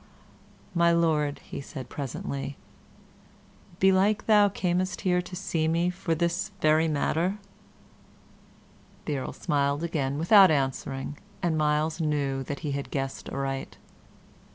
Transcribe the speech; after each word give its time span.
"My 0.73 0.91
Lord," 0.91 1.41
said 1.61 1.85
he, 1.85 1.87
presently 1.87 2.57
"belike 3.79 4.25
thou 4.25 4.49
camest 4.49 5.01
here 5.01 5.21
to 5.21 5.35
see 5.35 5.67
me 5.67 5.91
for 5.91 6.15
this 6.15 6.49
very 6.59 6.87
matter?" 6.87 7.37
The 9.05 9.19
Earl 9.19 9.33
smiled 9.33 9.83
again 9.83 10.17
without 10.17 10.49
answering, 10.49 11.19
and 11.43 11.55
Myles 11.55 12.01
knew 12.01 12.41
that 12.45 12.61
he 12.61 12.71
had 12.71 12.89
guessed 12.89 13.29
aright. 13.29 13.77